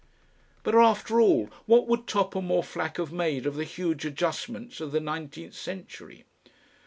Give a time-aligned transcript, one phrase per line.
[0.63, 4.91] But, after all, what would Topham or Flack have made of the huge adjustments of
[4.91, 6.25] the nineteenth century?